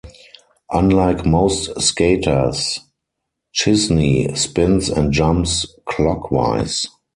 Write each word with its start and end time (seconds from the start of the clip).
Unlike 0.71 1.27
most 1.27 1.79
skaters, 1.79 2.79
Czisny 3.53 4.35
spins 4.35 4.89
and 4.89 5.13
jumps 5.13 5.67
clockwise. 5.87 6.87